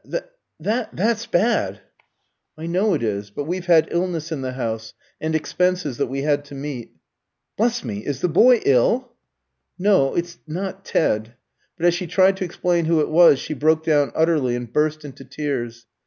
[0.03, 0.23] Tt t t
[0.73, 1.81] tt that's bad."
[2.57, 3.29] "I know it is.
[3.29, 6.93] But we've had illness in the house, and expenses that we had to meet."
[7.55, 8.03] "Bless me!
[8.03, 9.13] Is the boy ill?"
[9.77, 11.35] "No; it's not Ted"
[11.77, 15.05] But as she tried to explain who it was she broke down utterly, and burst
[15.05, 15.85] into tears.